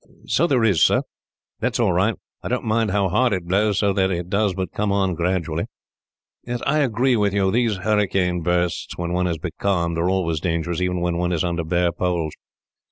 [0.25, 1.03] "So there is, sir.
[1.59, 2.15] That is all right.
[2.41, 5.65] I don't mind how hard it blows, so that it does but come on gradually."
[6.65, 7.51] "I agree with you.
[7.51, 11.63] These hurricane bursts, when one is becalmed, are always dangerous, even when one is under
[11.63, 12.33] bare poles."